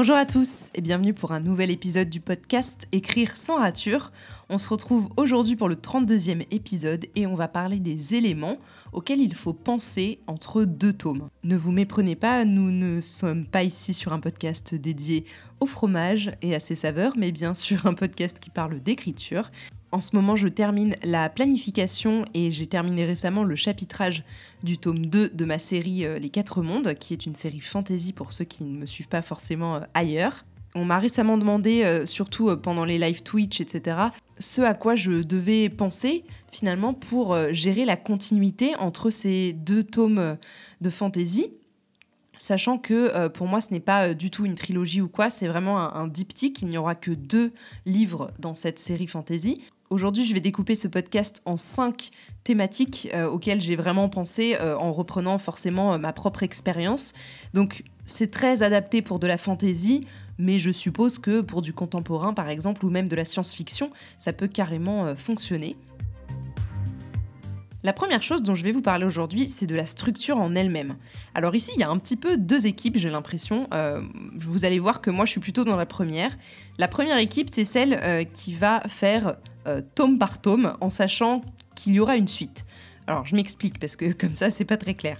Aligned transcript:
Bonjour 0.00 0.16
à 0.16 0.24
tous 0.24 0.70
et 0.74 0.80
bienvenue 0.80 1.12
pour 1.12 1.32
un 1.32 1.40
nouvel 1.40 1.70
épisode 1.70 2.08
du 2.08 2.20
podcast 2.20 2.88
Écrire 2.90 3.36
sans 3.36 3.58
rature. 3.58 4.12
On 4.48 4.56
se 4.56 4.70
retrouve 4.70 5.10
aujourd'hui 5.18 5.56
pour 5.56 5.68
le 5.68 5.74
32e 5.74 6.46
épisode 6.50 7.04
et 7.16 7.26
on 7.26 7.34
va 7.34 7.48
parler 7.48 7.80
des 7.80 8.14
éléments 8.14 8.56
auxquels 8.94 9.20
il 9.20 9.34
faut 9.34 9.52
penser 9.52 10.20
entre 10.26 10.64
deux 10.64 10.94
tomes. 10.94 11.28
Ne 11.44 11.54
vous 11.54 11.70
méprenez 11.70 12.16
pas, 12.16 12.46
nous 12.46 12.70
ne 12.70 13.02
sommes 13.02 13.44
pas 13.44 13.62
ici 13.62 13.92
sur 13.92 14.14
un 14.14 14.20
podcast 14.20 14.74
dédié 14.74 15.26
au 15.60 15.66
fromage 15.66 16.30
et 16.40 16.54
à 16.54 16.60
ses 16.60 16.76
saveurs, 16.76 17.12
mais 17.18 17.30
bien 17.30 17.52
sûr 17.66 17.84
un 17.84 17.92
podcast 17.92 18.40
qui 18.40 18.48
parle 18.48 18.80
d'écriture. 18.80 19.50
En 19.92 20.00
ce 20.00 20.14
moment, 20.14 20.36
je 20.36 20.46
termine 20.46 20.94
la 21.02 21.28
planification 21.28 22.24
et 22.32 22.52
j'ai 22.52 22.66
terminé 22.66 23.04
récemment 23.04 23.42
le 23.42 23.56
chapitrage 23.56 24.22
du 24.62 24.78
tome 24.78 25.06
2 25.06 25.30
de 25.30 25.44
ma 25.44 25.58
série 25.58 26.04
euh, 26.04 26.20
Les 26.20 26.28
Quatre 26.28 26.62
Mondes, 26.62 26.94
qui 26.94 27.12
est 27.12 27.26
une 27.26 27.34
série 27.34 27.60
fantasy 27.60 28.12
pour 28.12 28.32
ceux 28.32 28.44
qui 28.44 28.62
ne 28.62 28.78
me 28.78 28.86
suivent 28.86 29.08
pas 29.08 29.22
forcément 29.22 29.76
euh, 29.76 29.80
ailleurs. 29.94 30.44
On 30.76 30.84
m'a 30.84 31.00
récemment 31.00 31.36
demandé, 31.36 31.82
euh, 31.82 32.06
surtout 32.06 32.56
pendant 32.56 32.84
les 32.84 32.98
live 32.98 33.24
Twitch, 33.24 33.60
etc., 33.60 33.96
ce 34.38 34.62
à 34.62 34.74
quoi 34.74 34.94
je 34.94 35.22
devais 35.22 35.68
penser 35.68 36.24
finalement 36.52 36.94
pour 36.94 37.36
gérer 37.50 37.84
la 37.84 37.96
continuité 37.96 38.74
entre 38.76 39.10
ces 39.10 39.52
deux 39.52 39.84
tomes 39.84 40.38
de 40.80 40.88
fantasy 40.88 41.52
sachant 42.38 42.78
que 42.78 43.28
pour 43.28 43.46
moi 43.46 43.60
ce 43.60 43.70
n'est 43.70 43.80
pas 43.80 44.14
du 44.14 44.30
tout 44.30 44.46
une 44.46 44.54
trilogie 44.54 45.02
ou 45.02 45.10
quoi, 45.10 45.28
c'est 45.28 45.46
vraiment 45.46 45.78
un, 45.78 45.92
un, 45.92 46.08
diptyque, 46.08 46.62
il 46.62 46.68
n'y 46.68 46.78
aura 46.78 46.94
que 46.94 47.10
deux 47.10 47.52
livres 47.84 48.30
dans 48.38 48.54
cette 48.54 48.78
série 48.78 49.06
fantasy. 49.06 49.60
Aujourd'hui, 49.90 50.24
je 50.24 50.32
vais 50.32 50.40
découper 50.40 50.76
ce 50.76 50.86
podcast 50.86 51.42
en 51.46 51.56
cinq 51.56 52.10
thématiques 52.44 53.08
euh, 53.12 53.28
auxquelles 53.28 53.60
j'ai 53.60 53.74
vraiment 53.74 54.08
pensé 54.08 54.56
euh, 54.60 54.78
en 54.78 54.92
reprenant 54.92 55.36
forcément 55.36 55.94
euh, 55.94 55.98
ma 55.98 56.12
propre 56.12 56.44
expérience. 56.44 57.12
Donc, 57.54 57.82
c'est 58.06 58.30
très 58.30 58.62
adapté 58.62 59.02
pour 59.02 59.18
de 59.18 59.26
la 59.26 59.36
fantaisie, 59.36 60.02
mais 60.38 60.60
je 60.60 60.70
suppose 60.70 61.18
que 61.18 61.40
pour 61.40 61.60
du 61.60 61.72
contemporain, 61.72 62.34
par 62.34 62.48
exemple, 62.48 62.86
ou 62.86 62.90
même 62.90 63.08
de 63.08 63.16
la 63.16 63.24
science-fiction, 63.24 63.90
ça 64.16 64.32
peut 64.32 64.46
carrément 64.46 65.16
fonctionner. 65.16 65.76
La 67.82 67.94
première 67.94 68.22
chose 68.22 68.42
dont 68.42 68.54
je 68.54 68.62
vais 68.62 68.72
vous 68.72 68.82
parler 68.82 69.06
aujourd'hui, 69.06 69.48
c'est 69.48 69.66
de 69.66 69.74
la 69.74 69.86
structure 69.86 70.38
en 70.38 70.54
elle-même. 70.54 70.96
Alors 71.34 71.54
ici, 71.54 71.72
il 71.76 71.80
y 71.80 71.82
a 71.82 71.88
un 71.88 71.96
petit 71.96 72.16
peu 72.16 72.36
deux 72.36 72.66
équipes, 72.66 72.98
j'ai 72.98 73.08
l'impression. 73.08 73.68
Euh, 73.72 74.02
vous 74.36 74.66
allez 74.66 74.78
voir 74.78 75.00
que 75.00 75.10
moi, 75.10 75.24
je 75.24 75.30
suis 75.30 75.40
plutôt 75.40 75.64
dans 75.64 75.76
la 75.76 75.86
première. 75.86 76.36
La 76.76 76.88
première 76.88 77.16
équipe, 77.16 77.48
c'est 77.50 77.64
celle 77.64 77.98
euh, 78.02 78.24
qui 78.24 78.52
va 78.52 78.80
faire 78.86 79.36
euh, 79.66 79.80
tome 79.94 80.18
par 80.18 80.42
tome, 80.42 80.76
en 80.82 80.90
sachant 80.90 81.42
qu'il 81.74 81.94
y 81.94 82.00
aura 82.00 82.16
une 82.16 82.28
suite. 82.28 82.66
Alors, 83.06 83.24
je 83.24 83.34
m'explique, 83.34 83.78
parce 83.78 83.96
que 83.96 84.12
comme 84.12 84.32
ça, 84.32 84.50
c'est 84.50 84.66
pas 84.66 84.76
très 84.76 84.94
clair. 84.94 85.18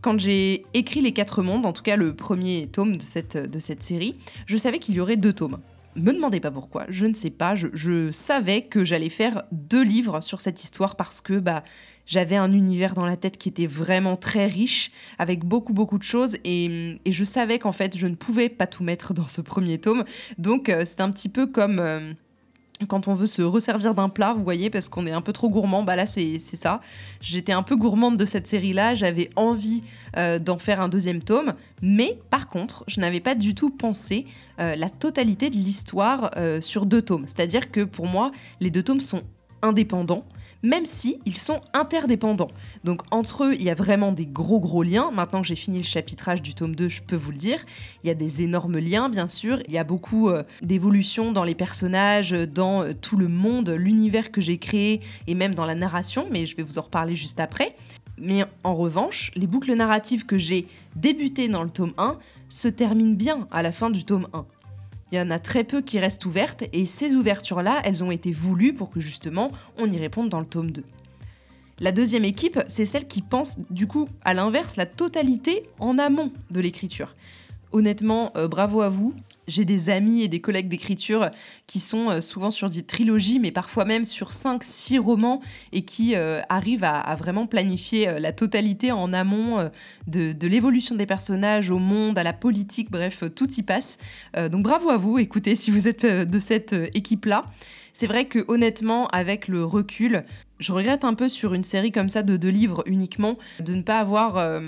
Quand 0.00 0.16
j'ai 0.20 0.64
écrit 0.74 1.00
Les 1.00 1.12
Quatre 1.12 1.42
Mondes, 1.42 1.66
en 1.66 1.72
tout 1.72 1.82
cas 1.82 1.96
le 1.96 2.14
premier 2.14 2.68
tome 2.68 2.98
de 2.98 3.02
cette, 3.02 3.36
de 3.36 3.58
cette 3.58 3.82
série, 3.82 4.16
je 4.46 4.56
savais 4.56 4.78
qu'il 4.78 4.94
y 4.94 5.00
aurait 5.00 5.16
deux 5.16 5.32
tomes. 5.32 5.58
Me 5.98 6.12
demandez 6.12 6.40
pas 6.40 6.50
pourquoi, 6.50 6.84
je 6.88 7.06
ne 7.06 7.14
sais 7.14 7.30
pas. 7.30 7.54
Je, 7.54 8.10
savais 8.12 8.62
que 8.62 8.84
j'allais 8.84 9.08
faire 9.08 9.42
deux 9.52 9.82
livres 9.82 10.20
sur 10.20 10.40
cette 10.40 10.62
histoire 10.62 10.96
parce 10.96 11.20
que 11.20 11.38
bah 11.38 11.62
j'avais 12.06 12.36
un 12.36 12.52
univers 12.52 12.94
dans 12.94 13.04
la 13.04 13.16
tête 13.16 13.36
qui 13.36 13.48
était 13.48 13.66
vraiment 13.66 14.16
très 14.16 14.46
riche, 14.46 14.92
avec 15.18 15.44
beaucoup 15.44 15.72
beaucoup 15.72 15.98
de 15.98 16.02
choses, 16.02 16.38
et, 16.44 16.98
je 17.06 17.24
savais 17.24 17.58
qu'en 17.58 17.72
fait 17.72 17.96
je 17.96 18.06
ne 18.06 18.14
pouvais 18.14 18.48
pas 18.48 18.66
tout 18.66 18.84
mettre 18.84 19.12
dans 19.12 19.26
ce 19.26 19.40
premier 19.40 19.78
tome. 19.78 20.04
Donc 20.38 20.68
euh, 20.68 20.84
c'est 20.84 21.00
un 21.00 21.10
petit 21.10 21.28
peu 21.28 21.46
comme 21.46 21.80
euh, 21.80 22.12
quand 22.86 23.08
on 23.08 23.14
veut 23.14 23.26
se 23.26 23.42
resservir 23.42 23.94
d'un 23.94 24.08
plat, 24.08 24.34
vous 24.34 24.44
voyez, 24.44 24.70
parce 24.70 24.88
qu'on 24.88 25.06
est 25.06 25.12
un 25.12 25.20
peu 25.20 25.32
trop 25.32 25.48
gourmand, 25.48 25.82
bah 25.82 25.96
là 25.96 26.06
c'est 26.06 26.38
ça. 26.38 26.80
J'étais 27.20 27.52
un 27.52 27.62
peu 27.62 27.76
gourmande 27.76 28.16
de 28.16 28.24
cette 28.24 28.46
série-là, 28.46 28.94
j'avais 28.94 29.28
envie 29.36 29.82
euh, 30.16 30.38
d'en 30.38 30.58
faire 30.58 30.80
un 30.80 30.88
deuxième 30.88 31.22
tome, 31.22 31.54
mais 31.82 32.18
par 32.30 32.48
contre, 32.48 32.84
je 32.86 33.00
n'avais 33.00 33.20
pas 33.20 33.34
du 33.34 33.54
tout 33.54 33.70
pensé 33.70 34.26
euh, 34.60 34.76
la 34.76 34.90
totalité 34.90 35.50
de 35.50 35.56
l'histoire 35.56 36.30
euh, 36.36 36.60
sur 36.60 36.86
deux 36.86 37.02
tomes. 37.02 37.24
C'est-à-dire 37.26 37.70
que 37.70 37.82
pour 37.82 38.06
moi, 38.06 38.32
les 38.60 38.70
deux 38.70 38.82
tomes 38.82 39.00
sont 39.00 39.22
indépendants, 39.62 40.22
même 40.62 40.86
si 40.86 41.18
ils 41.24 41.36
sont 41.36 41.60
interdépendants. 41.72 42.50
Donc 42.84 43.02
entre 43.10 43.44
eux, 43.44 43.54
il 43.54 43.62
y 43.62 43.70
a 43.70 43.74
vraiment 43.74 44.12
des 44.12 44.26
gros 44.26 44.60
gros 44.60 44.82
liens. 44.82 45.10
Maintenant 45.12 45.42
que 45.42 45.46
j'ai 45.46 45.54
fini 45.54 45.78
le 45.78 45.84
chapitrage 45.84 46.42
du 46.42 46.54
tome 46.54 46.74
2, 46.74 46.88
je 46.88 47.02
peux 47.02 47.16
vous 47.16 47.30
le 47.30 47.36
dire. 47.36 47.60
Il 48.02 48.08
y 48.08 48.10
a 48.10 48.14
des 48.14 48.42
énormes 48.42 48.78
liens, 48.78 49.08
bien 49.08 49.26
sûr. 49.26 49.60
Il 49.68 49.74
y 49.74 49.78
a 49.78 49.84
beaucoup 49.84 50.28
euh, 50.28 50.42
d'évolution 50.62 51.32
dans 51.32 51.44
les 51.44 51.54
personnages, 51.54 52.32
dans 52.32 52.82
euh, 52.82 52.92
tout 52.92 53.16
le 53.16 53.28
monde, 53.28 53.70
l'univers 53.70 54.30
que 54.32 54.40
j'ai 54.40 54.58
créé, 54.58 55.00
et 55.26 55.34
même 55.34 55.54
dans 55.54 55.66
la 55.66 55.74
narration, 55.74 56.26
mais 56.30 56.46
je 56.46 56.56
vais 56.56 56.62
vous 56.62 56.78
en 56.78 56.82
reparler 56.82 57.14
juste 57.14 57.40
après. 57.40 57.74
Mais 58.20 58.44
en 58.64 58.74
revanche, 58.74 59.30
les 59.36 59.46
boucles 59.46 59.74
narratives 59.74 60.26
que 60.26 60.38
j'ai 60.38 60.66
débutées 60.96 61.48
dans 61.48 61.62
le 61.62 61.70
tome 61.70 61.92
1 61.98 62.18
se 62.48 62.68
terminent 62.68 63.14
bien 63.14 63.46
à 63.50 63.62
la 63.62 63.72
fin 63.72 63.90
du 63.90 64.04
tome 64.04 64.26
1. 64.32 64.44
Il 65.10 65.18
y 65.18 65.20
en 65.20 65.30
a 65.30 65.38
très 65.38 65.64
peu 65.64 65.80
qui 65.80 65.98
restent 65.98 66.26
ouvertes 66.26 66.64
et 66.72 66.84
ces 66.84 67.14
ouvertures-là, 67.14 67.80
elles 67.84 68.04
ont 68.04 68.10
été 68.10 68.30
voulues 68.32 68.74
pour 68.74 68.90
que 68.90 69.00
justement 69.00 69.50
on 69.78 69.88
y 69.88 69.98
réponde 69.98 70.28
dans 70.28 70.40
le 70.40 70.46
tome 70.46 70.70
2. 70.70 70.84
La 71.80 71.92
deuxième 71.92 72.24
équipe, 72.24 72.60
c'est 72.66 72.86
celle 72.86 73.06
qui 73.06 73.22
pense 73.22 73.58
du 73.70 73.86
coup 73.86 74.08
à 74.24 74.34
l'inverse 74.34 74.76
la 74.76 74.86
totalité 74.86 75.62
en 75.78 75.98
amont 75.98 76.32
de 76.50 76.60
l'écriture. 76.60 77.14
Honnêtement, 77.72 78.32
euh, 78.36 78.48
bravo 78.48 78.80
à 78.80 78.88
vous. 78.88 79.14
J'ai 79.46 79.64
des 79.64 79.88
amis 79.88 80.22
et 80.22 80.28
des 80.28 80.40
collègues 80.40 80.68
d'écriture 80.68 81.30
qui 81.66 81.80
sont 81.80 82.10
euh, 82.10 82.20
souvent 82.20 82.50
sur 82.50 82.68
des 82.70 82.82
trilogies, 82.82 83.38
mais 83.38 83.50
parfois 83.50 83.84
même 83.84 84.04
sur 84.04 84.30
5-6 84.30 84.98
romans 84.98 85.40
et 85.72 85.82
qui 85.82 86.14
euh, 86.14 86.40
arrivent 86.48 86.84
à, 86.84 87.14
vraiment 87.16 87.46
planifier 87.46 88.20
la 88.20 88.32
totalité 88.32 88.92
en 88.92 89.12
amont 89.12 89.70
de, 90.06 90.32
de 90.32 90.46
l'évolution 90.46 90.94
des 90.94 91.06
personnages 91.06 91.70
au 91.70 91.78
monde, 91.78 92.18
à 92.18 92.22
la 92.22 92.32
politique, 92.32 92.90
bref, 92.90 93.24
tout 93.34 93.50
y 93.54 93.62
passe. 93.62 93.98
donc 94.50 94.62
bravo 94.62 94.90
à 94.90 94.96
vous, 94.96 95.18
écoutez, 95.18 95.56
si 95.56 95.70
vous 95.70 95.88
êtes 95.88 96.04
de 96.04 96.38
cette 96.38 96.74
équipe-là. 96.94 97.44
C'est 97.92 98.06
vrai 98.06 98.26
que 98.26 98.44
honnêtement, 98.48 99.08
avec 99.08 99.48
le 99.48 99.64
recul, 99.64 100.24
je 100.58 100.72
regrette 100.72 101.04
un 101.04 101.14
peu 101.14 101.28
sur 101.28 101.54
une 101.54 101.64
série 101.64 101.90
comme 101.90 102.08
ça 102.08 102.22
de 102.22 102.36
deux 102.36 102.50
livres 102.50 102.82
uniquement 102.86 103.36
de 103.60 103.74
ne 103.74 103.82
pas 103.82 103.98
avoir 103.98 104.60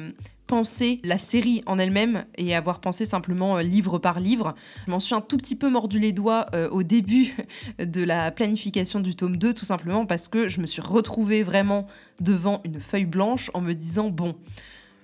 penser 0.51 0.99
la 1.05 1.17
série 1.17 1.63
en 1.67 1.79
elle-même 1.79 2.25
et 2.37 2.57
avoir 2.57 2.81
pensé 2.81 3.05
simplement 3.05 3.59
euh, 3.59 3.63
livre 3.63 4.01
par 4.01 4.19
livre. 4.19 4.57
Je 4.85 4.91
m'en 4.91 4.99
suis 4.99 5.15
un 5.15 5.21
tout 5.21 5.37
petit 5.37 5.55
peu 5.55 5.71
mordu 5.71 6.01
les 6.01 6.11
doigts 6.11 6.47
euh, 6.55 6.69
au 6.71 6.83
début 6.83 7.37
de 7.79 8.03
la 8.03 8.33
planification 8.33 8.99
du 8.99 9.15
tome 9.15 9.37
2, 9.37 9.55
tout 9.55 9.65
simplement 9.65 10.07
parce 10.07 10.27
que 10.27 10.49
je 10.49 10.61
me 10.61 10.67
suis 10.67 10.83
retrouvée 10.83 11.45
vraiment 11.45 11.87
devant 12.19 12.63
une 12.65 12.81
feuille 12.81 13.05
blanche 13.05 13.53
en 13.55 13.61
me 13.61 13.75
disant, 13.75 14.09
bon, 14.09 14.35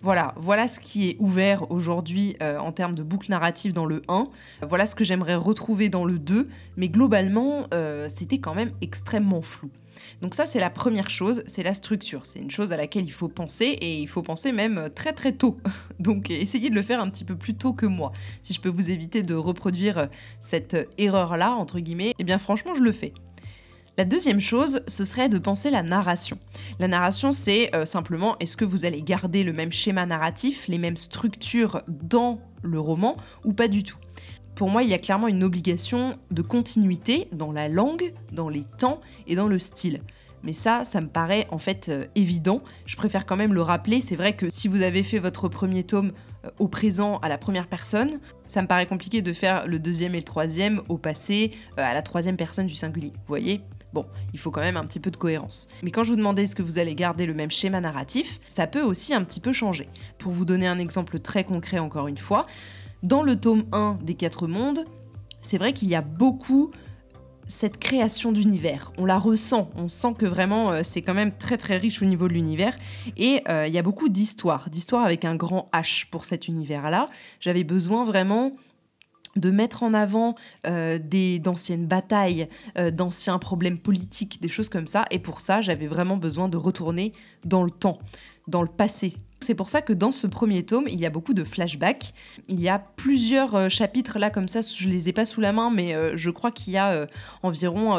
voilà, 0.03 0.35
voilà 0.37 0.69
ce 0.69 0.81
qui 0.81 1.09
est 1.11 1.17
ouvert 1.19 1.71
aujourd'hui 1.71 2.37
euh, 2.43 2.59
en 2.59 2.73
termes 2.73 2.95
de 2.95 3.03
boucle 3.03 3.31
narrative 3.31 3.73
dans 3.73 3.87
le 3.87 4.03
1. 4.09 4.29
Voilà 4.69 4.87
ce 4.87 4.95
que 4.95 5.05
j'aimerais 5.05 5.35
retrouver 5.35 5.89
dans 5.89 6.05
le 6.05 6.19
2. 6.19 6.49
Mais 6.77 6.89
globalement, 6.89 7.67
c'était 8.09 8.39
quand 8.39 8.55
même 8.55 8.71
extrêmement 8.81 9.43
flou. 9.43 9.71
Donc 10.23 10.35
ça, 10.35 10.47
c'est 10.47 10.61
la 10.61 10.71
première 10.71 11.11
chose, 11.11 11.43
c'est 11.47 11.63
la 11.63 11.75
structure. 11.75 12.25
C'est 12.25 12.39
une 12.39 12.51
chose 12.51 12.73
à 12.73 12.77
laquelle 12.77 13.05
il 13.05 13.13
faut 13.13 13.29
penser 13.29 13.65
et 13.65 13.99
il 13.99 14.09
faut 14.09 14.23
penser 14.23 14.53
même 14.53 14.89
très 14.95 15.13
très 15.13 15.33
tôt. 15.33 15.59
Donc 16.01 16.31
essayez 16.31 16.71
de 16.71 16.75
le 16.75 16.83
faire 16.83 17.01
un 17.01 17.11
petit 17.11 17.25
peu 17.25 17.37
plus 17.37 17.55
tôt 17.55 17.73
que 17.73 17.87
moi. 17.87 18.13
Si 18.43 18.53
je 18.53 18.61
peux 18.61 18.69
vous 18.69 18.91
éviter 18.91 19.23
de 19.23 19.35
reproduire 19.35 20.09
cette 20.41 20.89
erreur-là, 20.99 21.53
entre 21.53 21.81
guillemets, 21.81 22.15
eh 22.19 22.25
bien 22.25 22.39
franchement, 22.39 22.75
je 22.75 22.83
le 22.83 22.93
fais. 22.93 23.13
La 23.99 24.05
deuxième 24.05 24.41
chose, 24.41 24.83
ce 24.89 25.05
serait 25.05 25.31
de 25.31 25.39
penser 25.39 25.71
la 25.71 25.83
narration. 25.83 26.39
La 26.79 26.87
narration, 26.87 27.33
c'est 27.33 27.75
euh, 27.75 27.87
simplement 27.87 28.37
est-ce 28.41 28.55
que 28.55 28.67
vous 28.67 28.85
allez 28.85 29.01
garder 29.01 29.43
le 29.43 29.55
même 29.55 29.73
schéma 29.73 30.05
narratif, 30.05 30.69
les 30.69 30.77
mêmes 30.77 30.99
structures 30.99 31.81
dans 31.89 32.39
le 32.63 32.79
roman 32.79 33.17
ou 33.47 33.55
pas 33.55 33.69
du 33.69 33.85
tout? 33.85 33.97
Pour 34.55 34.69
moi, 34.69 34.83
il 34.83 34.91
y 34.91 34.95
a 34.95 34.99
clairement 34.99 35.29
une 35.29 35.43
obligation 35.43 36.19
de 36.31 36.43
continuité 36.43 37.29
dans 37.33 37.53
la 37.53 37.71
langue, 37.71 38.13
dans 38.33 38.51
les 38.51 38.65
temps 38.65 39.01
et 39.27 39.35
dans 39.35 39.49
le 39.49 39.59
style. 39.59 40.03
Mais 40.43 40.53
ça, 40.53 40.85
ça 40.85 41.01
me 41.01 41.09
paraît 41.09 41.47
en 41.51 41.59
fait 41.59 41.89
euh, 41.89 42.05
évident. 42.15 42.61
Je 42.85 42.97
préfère 42.97 43.25
quand 43.25 43.37
même 43.37 43.55
le 43.55 43.63
rappeler. 43.63 44.03
C'est 44.03 44.17
vrai 44.17 44.37
que 44.37 44.51
si 44.51 44.69
vous 44.69 44.83
avez 44.83 45.05
fait 45.05 45.19
votre 45.19 45.49
premier 45.49 45.85
tome 45.85 46.13
euh, 46.45 46.51
au 46.59 46.69
présent 46.69 47.17
à 47.21 47.31
la 47.31 47.39
première 47.39 47.67
personne, 47.67 48.21
ça 48.45 48.61
me 48.61 48.67
paraît 48.69 48.87
compliqué 48.87 49.23
de 49.23 49.33
faire 49.33 49.67
le 49.67 49.79
deuxième 49.79 50.15
et 50.15 50.19
le 50.19 50.23
troisième 50.23 50.83
au 50.91 50.99
passé 50.99 51.53
à 51.79 51.95
la 51.95 52.03
troisième 52.03 52.37
personne 52.37 52.67
du 52.67 52.75
singulier. 52.75 53.13
Vous 53.15 53.29
voyez? 53.29 53.63
Bon, 53.97 54.05
il 54.35 54.39
faut 54.39 54.51
quand 54.51 54.61
même 54.61 54.77
un 54.77 54.85
petit 54.85 55.01
peu 55.01 55.11
de 55.11 55.17
cohérence. 55.17 55.69
Mais 55.83 55.91
quand 55.91 56.05
je 56.05 56.11
vous 56.11 56.17
demandais 56.17 56.43
est-ce 56.43 56.55
que 56.55 56.61
vous 56.61 56.79
allez 56.79 56.95
garder 56.95 57.25
le 57.25 57.33
même 57.33 57.51
schéma 57.51 57.81
narratif, 57.81 58.41
ça 58.47 58.67
peut 58.67 58.83
aussi 58.83 59.15
un 59.15 59.25
petit 59.25 59.41
peu 59.41 59.55
changer. 59.55 59.89
Pour 60.19 60.33
vous 60.33 60.45
donner 60.45 60.67
un 60.67 60.79
exemple 60.79 61.19
très 61.19 61.45
concret 61.45 61.79
encore 61.79 62.07
une 62.07 62.19
fois, 62.19 62.47
dans 63.03 63.23
le 63.23 63.41
tome 63.41 63.65
1 63.73 64.01
des 64.03 64.13
Quatre 64.13 64.49
Mondes, 64.49 64.85
c'est 65.41 65.57
vrai 65.57 65.73
qu'il 65.73 65.89
y 65.89 65.95
a 65.95 66.03
beaucoup 66.03 66.71
cette 67.47 67.79
création 67.79 68.33
d'univers. 68.33 68.93
On 68.99 69.07
la 69.07 69.19
ressent, 69.19 69.71
on 69.77 69.89
sent 69.89 70.13
que 70.19 70.27
vraiment 70.27 70.73
euh, 70.73 70.81
c'est 70.85 71.01
quand 71.01 71.15
même 71.15 71.33
très 71.33 71.57
très 71.57 71.79
riche 71.79 72.03
au 72.03 72.05
niveau 72.05 72.29
de 72.29 72.35
l'univers. 72.35 72.77
Et 73.17 73.41
euh, 73.49 73.67
il 73.67 73.73
y 73.73 73.79
a 73.79 73.83
beaucoup 73.83 74.11
d'histoires, 74.11 74.69
d'histoires 74.69 75.07
avec 75.07 75.25
un 75.25 75.37
grand 75.37 75.65
H 75.73 76.05
pour 76.11 76.27
cet 76.27 76.49
univers-là. 76.49 77.09
J'avais 77.41 77.65
besoin 77.65 78.05
vraiment 78.05 78.57
de 79.37 79.51
mettre 79.51 79.83
en 79.83 79.95
avant 79.95 80.35
euh, 80.67 80.99
des 80.99 81.39
d'anciennes 81.39 81.87
batailles, 81.87 82.49
d'anciens 82.93 83.39
problèmes 83.39 83.79
politiques, 83.79 84.41
des 84.41 84.49
choses 84.49 84.69
comme 84.69 84.87
ça. 84.87 85.05
Et 85.11 85.19
pour 85.19 85.41
ça, 85.41 85.61
j'avais 85.61 85.87
vraiment 85.87 86.17
besoin 86.17 86.49
de 86.49 86.57
retourner 86.57 87.13
dans 87.45 87.63
le 87.63 87.71
temps, 87.71 87.99
dans 88.49 88.63
le 88.63 88.69
passé, 88.69 89.15
C'est 89.41 89.55
pour 89.55 89.69
ça 89.69 89.83
que 89.83 89.93
dans 89.93 90.13
ce 90.13 90.27
premier 90.27 90.65
tome, 90.65 90.87
il 90.89 91.01
y 91.01 91.07
a 91.07 91.11
beaucoup 91.11 91.35
de 91.35 91.45
flashbacks. 91.45 92.13
Il 92.49 92.61
y 92.61 92.69
a 92.69 92.79
plusieurs 92.79 93.55
euh, 93.55 93.69
chapitres 93.69 94.19
là 94.19 94.31
comme 94.31 94.49
ça, 94.49 94.61
je 94.61 94.89
les 94.89 95.09
ai 95.09 95.13
pas 95.13 95.25
sous 95.25 95.41
la 95.41 95.53
main, 95.53 95.71
mais 95.71 95.95
euh, 95.95 96.17
je 96.17 96.31
crois 96.31 96.51
qu'il 96.51 96.73
y 96.73 96.77
a 96.77 96.91
euh, 96.93 97.07
environ 97.43 97.99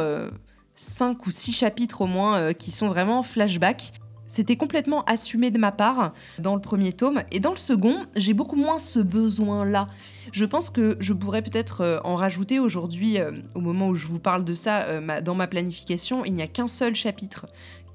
5 0.75 1.25
ou 1.25 1.31
6 1.31 1.51
chapitres 1.51 2.01
au 2.01 2.07
moins 2.07 2.53
qui 2.53 2.71
sont 2.71 2.87
vraiment 2.87 3.23
flashbacks. 3.23 3.91
C'était 4.27 4.57
complètement 4.57 5.03
assumé 5.05 5.51
de 5.51 5.57
ma 5.57 5.71
part 5.71 6.13
dans 6.39 6.55
le 6.55 6.61
premier 6.61 6.91
tome. 6.93 7.23
Et 7.31 7.39
dans 7.39 7.51
le 7.51 7.57
second, 7.57 8.05
j'ai 8.15 8.33
beaucoup 8.33 8.57
moins 8.57 8.77
ce 8.77 8.99
besoin-là. 8.99 9.87
Je 10.31 10.45
pense 10.45 10.69
que 10.69 10.97
je 10.99 11.13
pourrais 11.13 11.41
peut-être 11.41 12.01
en 12.03 12.15
rajouter 12.15 12.59
aujourd'hui, 12.59 13.17
au 13.55 13.61
moment 13.61 13.89
où 13.89 13.95
je 13.95 14.07
vous 14.07 14.19
parle 14.19 14.43
de 14.45 14.53
ça, 14.53 15.01
dans 15.21 15.35
ma 15.35 15.47
planification, 15.47 16.25
il 16.25 16.33
n'y 16.33 16.41
a 16.41 16.47
qu'un 16.47 16.67
seul 16.67 16.95
chapitre 16.95 17.47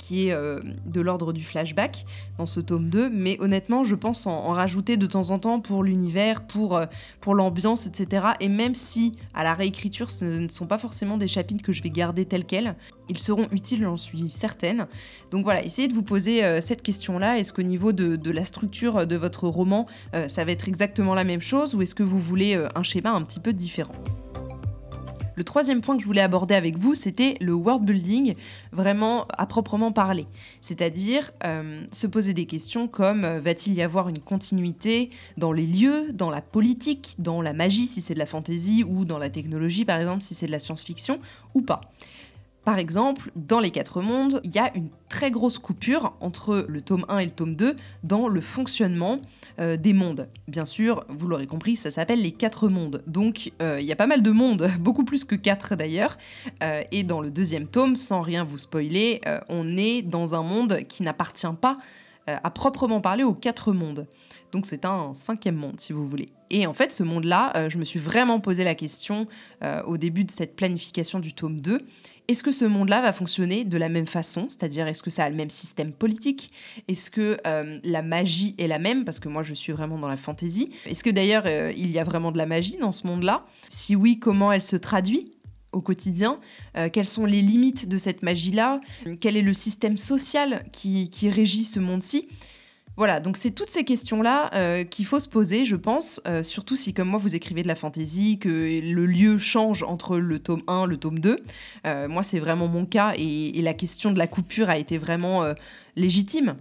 qui 0.02 0.28
est 0.28 0.32
euh, 0.32 0.58
de 0.84 1.00
l'ordre 1.00 1.32
du 1.32 1.44
flashback 1.44 2.04
dans 2.36 2.46
ce 2.46 2.58
tome 2.58 2.90
2, 2.90 3.08
mais 3.08 3.36
honnêtement, 3.40 3.84
je 3.84 3.94
pense 3.94 4.26
en, 4.26 4.52
rajouter 4.52 4.96
de 4.96 5.06
temps 5.06 5.30
en 5.30 5.38
temps 5.38 5.60
pour 5.60 5.84
l'univers, 5.84 6.44
pour, 6.44 6.76
euh, 6.76 6.86
pour 7.20 7.36
l'ambiance, 7.36 7.86
etc. 7.86 8.26
Et 8.40 8.48
même 8.48 8.74
si 8.74 9.14
à 9.32 9.44
la 9.44 9.54
réécriture, 9.54 10.10
ce 10.10 10.24
ne 10.24 10.48
sont 10.48 10.66
pas 10.66 10.78
forcément 10.78 11.18
des 11.18 11.28
chapitres 11.28 11.62
que 11.62 11.72
je 11.72 11.84
vais 11.84 11.90
garder 11.90 12.24
tels 12.26 12.44
quels, 12.44 12.74
ils 13.08 13.18
seront 13.20 13.46
utiles, 13.52 13.82
j'en 13.84 13.96
suis 13.96 14.28
certaine. 14.28 14.88
Donc 15.30 15.44
voilà, 15.44 15.64
essayez 15.64 15.86
de 15.86 15.94
vous 15.94 16.02
poser 16.02 16.44
euh, 16.44 16.60
cette 16.60 16.82
question-là. 16.82 17.38
Est-ce 17.38 17.52
qu'au 17.52 17.62
niveau 17.62 17.92
de, 17.92 18.16
de, 18.16 18.30
la 18.32 18.44
structure 18.44 19.06
de 19.06 19.16
votre 19.16 19.46
roman, 19.46 19.86
ça 20.26 20.44
va 20.44 20.52
être 20.52 20.68
exactement 20.68 21.14
la 21.14 21.22
même 21.22 21.42
chose 21.42 21.74
ou 21.74 21.82
est-ce 21.82 21.94
que 21.94 22.02
vous 22.02 22.18
voulez 22.22 22.54
un 22.74 22.82
schéma 22.82 23.10
un 23.10 23.22
petit 23.22 23.40
peu 23.40 23.52
différent 23.52 23.94
le 25.34 25.44
troisième 25.44 25.80
point 25.80 25.96
que 25.96 26.02
je 26.02 26.06
voulais 26.06 26.20
aborder 26.20 26.54
avec 26.54 26.78
vous, 26.78 26.94
c'était 26.94 27.34
le 27.40 27.52
world 27.52 27.84
building, 27.84 28.34
vraiment 28.72 29.26
à 29.36 29.46
proprement 29.46 29.92
parler. 29.92 30.26
C'est-à-dire 30.60 31.32
euh, 31.44 31.84
se 31.90 32.06
poser 32.06 32.34
des 32.34 32.46
questions 32.46 32.88
comme 32.88 33.24
euh, 33.24 33.40
va-t-il 33.40 33.74
y 33.74 33.82
avoir 33.82 34.08
une 34.08 34.20
continuité 34.20 35.10
dans 35.36 35.52
les 35.52 35.66
lieux, 35.66 36.12
dans 36.12 36.30
la 36.30 36.42
politique, 36.42 37.14
dans 37.18 37.42
la 37.42 37.52
magie 37.52 37.86
si 37.86 38.00
c'est 38.00 38.14
de 38.14 38.18
la 38.18 38.26
fantasy 38.26 38.84
ou 38.86 39.04
dans 39.04 39.18
la 39.18 39.30
technologie 39.30 39.84
par 39.84 39.98
exemple 39.98 40.22
si 40.22 40.34
c'est 40.34 40.46
de 40.46 40.52
la 40.52 40.58
science-fiction 40.58 41.18
ou 41.54 41.62
pas. 41.62 41.80
Par 42.64 42.78
exemple, 42.78 43.32
dans 43.34 43.58
les 43.58 43.72
quatre 43.72 44.02
mondes, 44.02 44.40
il 44.44 44.54
y 44.54 44.58
a 44.60 44.70
une 44.76 44.88
très 45.08 45.32
grosse 45.32 45.58
coupure 45.58 46.14
entre 46.20 46.64
le 46.68 46.80
tome 46.80 47.04
1 47.08 47.18
et 47.18 47.24
le 47.26 47.32
tome 47.32 47.56
2 47.56 47.74
dans 48.04 48.28
le 48.28 48.40
fonctionnement 48.40 49.20
euh, 49.58 49.76
des 49.76 49.92
mondes. 49.92 50.28
Bien 50.46 50.64
sûr, 50.64 51.04
vous 51.08 51.26
l'aurez 51.26 51.48
compris, 51.48 51.74
ça 51.74 51.90
s'appelle 51.90 52.22
les 52.22 52.30
quatre 52.30 52.68
mondes. 52.68 53.02
Donc 53.08 53.52
euh, 53.60 53.80
il 53.80 53.86
y 53.86 53.92
a 53.92 53.96
pas 53.96 54.06
mal 54.06 54.22
de 54.22 54.30
mondes, 54.30 54.70
beaucoup 54.80 55.04
plus 55.04 55.24
que 55.24 55.34
quatre 55.34 55.74
d'ailleurs. 55.74 56.16
Euh, 56.62 56.82
et 56.92 57.02
dans 57.02 57.20
le 57.20 57.30
deuxième 57.30 57.66
tome, 57.66 57.96
sans 57.96 58.20
rien 58.20 58.44
vous 58.44 58.58
spoiler, 58.58 59.20
on 59.48 59.76
est 59.76 60.02
dans 60.02 60.34
un 60.34 60.42
monde 60.42 60.82
qui 60.88 61.02
n'appartient 61.02 61.46
pas 61.60 61.78
à 62.26 62.50
proprement 62.50 63.00
parler 63.00 63.24
aux 63.24 63.34
quatre 63.34 63.72
mondes. 63.72 64.06
Donc 64.52 64.66
c'est 64.66 64.84
un 64.84 65.12
cinquième 65.12 65.56
monde, 65.56 65.80
si 65.80 65.92
vous 65.92 66.06
voulez. 66.06 66.28
Et 66.50 66.66
en 66.66 66.72
fait, 66.72 66.92
ce 66.92 67.02
monde-là, 67.02 67.68
je 67.68 67.78
me 67.78 67.84
suis 67.84 67.98
vraiment 67.98 68.38
posé 68.38 68.62
la 68.62 68.74
question 68.74 69.26
au 69.86 69.96
début 69.96 70.24
de 70.24 70.30
cette 70.30 70.54
planification 70.54 71.18
du 71.18 71.34
tome 71.34 71.60
2. 71.60 71.80
Est-ce 72.32 72.42
que 72.42 72.50
ce 72.50 72.64
monde-là 72.64 73.02
va 73.02 73.12
fonctionner 73.12 73.64
de 73.64 73.76
la 73.76 73.90
même 73.90 74.06
façon? 74.06 74.46
C'est-à-dire, 74.48 74.86
est-ce 74.88 75.02
que 75.02 75.10
ça 75.10 75.24
a 75.24 75.28
le 75.28 75.36
même 75.36 75.50
système 75.50 75.92
politique? 75.92 76.50
Est-ce 76.88 77.10
que 77.10 77.36
euh, 77.46 77.78
la 77.84 78.00
magie 78.00 78.54
est 78.56 78.68
la 78.68 78.78
même? 78.78 79.04
Parce 79.04 79.20
que 79.20 79.28
moi, 79.28 79.42
je 79.42 79.52
suis 79.52 79.70
vraiment 79.70 79.98
dans 79.98 80.08
la 80.08 80.16
fantaisie. 80.16 80.70
Est-ce 80.86 81.04
que 81.04 81.10
d'ailleurs, 81.10 81.42
euh, 81.44 81.74
il 81.76 81.90
y 81.90 81.98
a 81.98 82.04
vraiment 82.04 82.32
de 82.32 82.38
la 82.38 82.46
magie 82.46 82.78
dans 82.78 82.90
ce 82.90 83.06
monde-là? 83.06 83.44
Si 83.68 83.94
oui, 83.94 84.18
comment 84.18 84.50
elle 84.50 84.62
se 84.62 84.76
traduit 84.76 85.34
au 85.72 85.82
quotidien? 85.82 86.40
Euh, 86.78 86.88
Quelles 86.90 87.04
sont 87.04 87.26
les 87.26 87.42
limites 87.42 87.86
de 87.86 87.98
cette 87.98 88.22
magie-là? 88.22 88.80
Quel 89.20 89.36
est 89.36 89.42
le 89.42 89.52
système 89.52 89.98
social 89.98 90.64
qui, 90.72 91.10
qui 91.10 91.28
régit 91.28 91.64
ce 91.64 91.80
monde-ci? 91.80 92.28
Voilà, 92.96 93.20
donc 93.20 93.38
c'est 93.38 93.52
toutes 93.52 93.70
ces 93.70 93.84
questions-là 93.84 94.50
euh, 94.54 94.84
qu'il 94.84 95.06
faut 95.06 95.18
se 95.18 95.28
poser, 95.28 95.64
je 95.64 95.76
pense, 95.76 96.20
euh, 96.26 96.42
surtout 96.42 96.76
si 96.76 96.92
comme 96.92 97.08
moi 97.08 97.18
vous 97.18 97.34
écrivez 97.34 97.62
de 97.62 97.68
la 97.68 97.74
fantaisie, 97.74 98.38
que 98.38 98.48
le 98.48 99.06
lieu 99.06 99.38
change 99.38 99.82
entre 99.82 100.18
le 100.18 100.38
tome 100.38 100.62
1, 100.66 100.84
le 100.84 100.98
tome 100.98 101.18
2. 101.18 101.38
Euh, 101.86 102.08
moi 102.08 102.22
c'est 102.22 102.38
vraiment 102.38 102.68
mon 102.68 102.84
cas 102.84 103.14
et, 103.16 103.60
la 103.62 103.74
question 103.74 104.10
de 104.10 104.18
la 104.18 104.26
coupure 104.26 104.68
a 104.70 104.76
été 104.76 104.98
vraiment 104.98 105.44
légitime. 105.94 106.56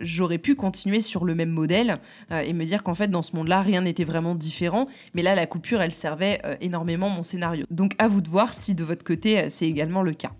J'aurais 0.00 0.38
pu 0.38 0.54
continuer 0.54 1.00
sur 1.00 1.24
le 1.24 1.34
même 1.34 1.50
modèle 1.50 1.98
et 2.30 2.52
me 2.52 2.64
dire 2.64 2.84
qu'en 2.84 2.94
fait 2.94 3.08
dans 3.08 3.22
ce 3.22 3.34
monde-là 3.34 3.62
rien 3.62 3.80
n'était 3.80 4.04
vraiment 4.04 4.36
différent, 4.36 4.86
mais 5.14 5.22
là 5.22 5.34
la 5.34 5.46
coupure 5.46 5.82
elle 5.82 5.92
servait 5.92 6.40
énormément 6.60 7.08
mon 7.08 7.24
scénario. 7.24 7.66
Donc 7.72 7.94
à 7.98 8.06
vous 8.06 8.20
de 8.20 8.28
voir 8.28 8.54
si 8.54 8.76
de 8.76 8.84
votre 8.84 9.02
côté 9.02 9.50
c'est 9.50 9.66
également 9.66 10.02
le 10.02 10.14
cas. 10.14 10.30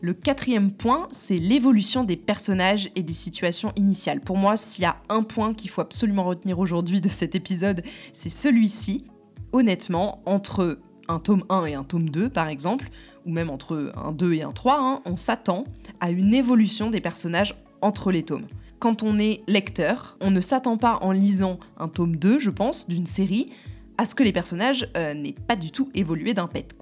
Le 0.00 0.12
quatrième 0.14 0.70
point, 0.72 1.08
c'est 1.10 1.38
l'évolution 1.38 2.04
des 2.04 2.16
personnages 2.16 2.90
et 2.96 3.02
des 3.02 3.12
situations 3.12 3.72
initiales. 3.76 4.20
Pour 4.20 4.36
moi, 4.36 4.56
s'il 4.56 4.82
y 4.82 4.86
a 4.86 4.96
un 5.08 5.22
point 5.22 5.54
qu'il 5.54 5.70
faut 5.70 5.80
absolument 5.80 6.24
retenir 6.24 6.58
aujourd'hui 6.58 7.00
de 7.00 7.08
cet 7.08 7.34
épisode, 7.34 7.82
c'est 8.12 8.28
celui-ci. 8.28 9.06
Honnêtement, 9.52 10.22
entre 10.26 10.78
un 11.08 11.18
tome 11.18 11.44
1 11.48 11.64
et 11.66 11.74
un 11.74 11.84
tome 11.84 12.10
2 12.10 12.28
par 12.28 12.48
exemple, 12.48 12.90
ou 13.24 13.32
même 13.32 13.48
entre 13.48 13.92
un 13.96 14.12
2 14.12 14.34
et 14.34 14.42
un 14.42 14.52
3, 14.52 14.78
hein, 14.80 15.02
on 15.06 15.16
s'attend 15.16 15.64
à 16.00 16.10
une 16.10 16.34
évolution 16.34 16.90
des 16.90 17.00
personnages 17.00 17.54
entre 17.80 18.10
les 18.10 18.22
tomes. 18.22 18.46
Quand 18.78 19.02
on 19.02 19.18
est 19.18 19.42
lecteur, 19.46 20.18
on 20.20 20.30
ne 20.30 20.40
s'attend 20.40 20.76
pas 20.76 20.98
en 21.00 21.12
lisant 21.12 21.58
un 21.78 21.88
tome 21.88 22.16
2, 22.16 22.38
je 22.38 22.50
pense, 22.50 22.88
d'une 22.88 23.06
série, 23.06 23.50
à 23.98 24.04
ce 24.04 24.14
que 24.14 24.22
les 24.22 24.32
personnages 24.32 24.88
euh, 24.96 25.14
n'aient 25.14 25.34
pas 25.46 25.56
du 25.56 25.70
tout 25.70 25.88
évolué 25.94 26.34
d'un 26.34 26.46
pet. 26.48 26.76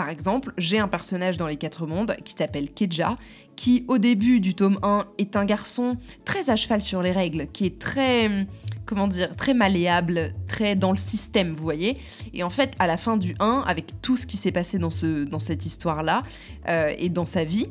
Par 0.00 0.08
exemple, 0.08 0.54
j'ai 0.56 0.78
un 0.78 0.88
personnage 0.88 1.36
dans 1.36 1.46
les 1.46 1.56
quatre 1.56 1.86
mondes 1.86 2.16
qui 2.24 2.32
s'appelle 2.32 2.70
Keja, 2.70 3.18
qui 3.54 3.84
au 3.86 3.98
début 3.98 4.40
du 4.40 4.54
tome 4.54 4.78
1 4.82 5.04
est 5.18 5.36
un 5.36 5.44
garçon 5.44 5.98
très 6.24 6.48
à 6.48 6.56
cheval 6.56 6.80
sur 6.80 7.02
les 7.02 7.12
règles, 7.12 7.48
qui 7.52 7.66
est 7.66 7.78
très 7.78 8.46
comment 8.86 9.06
dire, 9.08 9.36
très 9.36 9.52
malléable, 9.52 10.32
très 10.48 10.74
dans 10.74 10.90
le 10.90 10.96
système, 10.96 11.52
vous 11.52 11.62
voyez. 11.62 11.98
Et 12.32 12.42
en 12.42 12.48
fait, 12.48 12.72
à 12.78 12.86
la 12.86 12.96
fin 12.96 13.18
du 13.18 13.34
1, 13.40 13.62
avec 13.66 14.00
tout 14.00 14.16
ce 14.16 14.26
qui 14.26 14.38
s'est 14.38 14.52
passé 14.52 14.78
dans, 14.78 14.88
ce, 14.88 15.24
dans 15.24 15.38
cette 15.38 15.66
histoire-là 15.66 16.22
euh, 16.66 16.94
et 16.98 17.10
dans 17.10 17.26
sa 17.26 17.44
vie, 17.44 17.66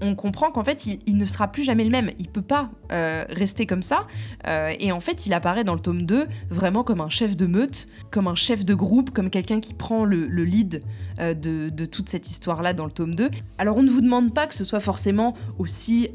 on 0.00 0.14
comprend 0.14 0.50
qu'en 0.50 0.64
fait, 0.64 0.86
il, 0.86 1.16
ne 1.16 1.26
sera 1.26 1.48
plus 1.48 1.64
jamais 1.64 1.84
le 1.84 1.90
même. 1.90 2.10
Il 2.18 2.28
peut 2.28 2.42
pas 2.42 2.70
euh, 2.92 3.24
rester 3.30 3.66
comme 3.66 3.82
ça. 3.82 4.06
Euh, 4.46 4.72
et 4.78 4.92
en 4.92 5.00
fait, 5.00 5.26
il 5.26 5.32
apparaît 5.32 5.64
dans 5.64 5.74
le 5.74 5.80
tome 5.80 6.06
2 6.06 6.26
vraiment 6.50 6.84
comme 6.84 7.00
un 7.00 7.08
chef 7.08 7.36
de 7.36 7.46
meute, 7.46 7.88
comme 8.10 8.28
un 8.28 8.34
chef 8.34 8.64
de 8.64 8.74
groupe, 8.74 9.10
comme 9.10 9.30
quelqu'un 9.30 9.60
qui 9.60 9.74
prend 9.74 10.04
le, 10.04 10.26
lead 10.26 10.82
euh, 11.20 11.34
de, 11.34 11.84
toute 11.84 12.08
cette 12.08 12.30
histoire-là 12.30 12.72
dans 12.72 12.84
le 12.84 12.90
tome 12.90 13.14
2. 13.14 13.30
Alors, 13.58 13.76
on 13.76 13.82
ne 13.82 13.90
vous 13.90 14.00
demande 14.00 14.34
pas 14.34 14.46
que 14.46 14.54
ce 14.54 14.64
soit 14.64 14.80
forcément 14.80 15.34
aussi 15.58 16.08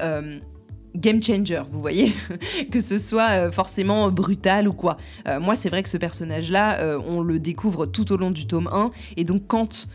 game 0.94 1.20
changer, 1.20 1.60
vous 1.72 1.80
voyez, 1.80 2.12
que 2.70 2.78
ce 2.78 3.00
soit 3.00 3.50
forcément 3.50 4.12
brutal 4.12 4.68
ou 4.68 4.72
quoi. 4.72 4.96
moi, 5.40 5.56
c'est 5.56 5.68
vrai 5.68 5.82
que 5.82 5.88
ce 5.88 5.96
personnage-là, 5.96 6.98
on 7.08 7.20
le 7.20 7.40
découvre 7.40 7.86
tout 7.86 8.12
au 8.12 8.16
long 8.16 8.30
du 8.30 8.46
tome 8.46 8.68
1, 8.72 8.92
et 9.16 9.24
donc 9.24 9.42
quand 9.48 9.88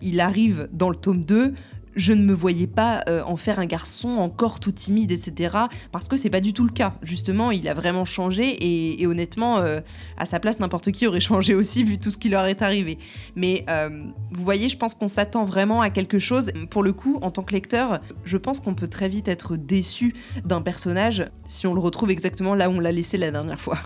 il 0.00 0.20
arrive 0.20 0.68
dans 0.72 0.90
le 0.90 0.96
tome 0.96 1.24
2, 1.24 1.54
je 1.96 2.12
ne 2.12 2.22
me 2.22 2.32
voyais 2.32 2.66
pas 2.66 3.02
euh, 3.08 3.22
en 3.24 3.36
faire 3.36 3.58
un 3.58 3.66
garçon 3.66 4.08
encore 4.08 4.60
tout 4.60 4.72
timide, 4.72 5.12
etc. 5.12 5.56
Parce 5.92 6.08
que 6.08 6.16
c'est 6.16 6.30
pas 6.30 6.40
du 6.40 6.52
tout 6.52 6.64
le 6.64 6.72
cas. 6.72 6.94
Justement, 7.02 7.50
il 7.50 7.68
a 7.68 7.74
vraiment 7.74 8.04
changé 8.04 8.56
et, 9.00 9.06
honnêtement, 9.06 9.58
euh, 9.58 9.80
à 10.16 10.24
sa 10.24 10.40
place, 10.40 10.58
n'importe 10.60 10.90
qui 10.92 11.06
aurait 11.06 11.20
changé 11.24 11.54
aussi 11.54 11.84
vu 11.84 11.98
tout 11.98 12.10
ce 12.10 12.18
qui 12.18 12.28
leur 12.28 12.46
est 12.46 12.62
arrivé. 12.62 12.98
Mais 13.36 13.64
euh, 13.68 14.04
vous 14.32 14.44
voyez, 14.44 14.68
je 14.68 14.76
pense 14.76 14.94
qu'on 14.94 15.08
s'attend 15.08 15.44
vraiment 15.44 15.80
à 15.80 15.90
quelque 15.90 16.18
chose. 16.18 16.52
Pour 16.70 16.82
le 16.82 16.92
coup, 16.92 17.18
en 17.22 17.30
tant 17.30 17.42
que 17.42 17.52
lecteur, 17.52 18.00
je 18.24 18.36
pense 18.36 18.60
qu'on 18.60 18.74
peut 18.74 18.88
très 18.88 19.08
vite 19.08 19.28
être 19.28 19.56
déçu 19.56 20.14
d'un 20.44 20.62
personnage 20.62 21.24
si 21.46 21.66
on 21.66 21.74
le 21.74 21.80
retrouve 21.80 22.10
exactement 22.10 22.54
là 22.54 22.68
où 22.68 22.74
on 22.74 22.80
l'a 22.80 22.92
laissé 22.92 23.16
la 23.16 23.30
dernière 23.30 23.60
fois. 23.60 23.78